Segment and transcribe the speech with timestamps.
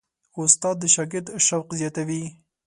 [0.41, 2.23] استاد د شاګرد شوق زیاتوي.